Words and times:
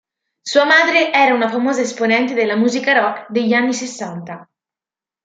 Sua 0.41 0.65
madre 0.65 1.11
era 1.13 1.35
una 1.35 1.47
famosa 1.47 1.81
esponente 1.81 2.33
della 2.33 2.55
musica 2.55 2.91
rock 2.93 3.29
degli 3.29 3.53
anni 3.53 3.71
sessanta. 3.71 4.49